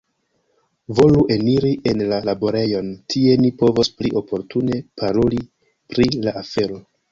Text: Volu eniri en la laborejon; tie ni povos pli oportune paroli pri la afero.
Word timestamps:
Volu 0.99 1.19
eniri 1.35 1.73
en 1.91 2.01
la 2.13 2.17
laborejon; 2.29 2.89
tie 3.15 3.37
ni 3.43 3.53
povos 3.61 3.93
pli 4.01 4.13
oportune 4.23 4.81
paroli 5.03 5.45
pri 5.95 6.11
la 6.27 6.37
afero. 6.45 6.85